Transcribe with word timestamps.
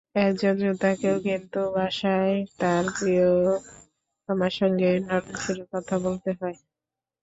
একজন 0.21 0.53
যোদ্ধাকেও 0.63 1.15
কিন্তু 1.27 1.59
বাসায় 1.75 2.35
তাঁর 2.59 2.83
প্রিয়তমার 2.97 4.53
সঙ্গে 4.59 4.89
নরম 5.07 5.35
সুরে 5.37 5.65
কথা 5.73 5.95
বলতে 6.05 6.29
হয়। 6.39 6.57